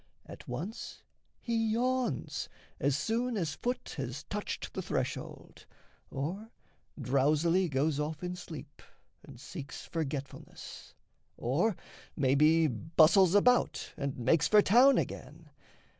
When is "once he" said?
0.47-1.73